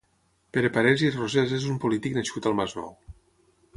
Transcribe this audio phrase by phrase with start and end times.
[0.57, 2.91] Pere Parés i Rosés és un polític nascut al Masnou.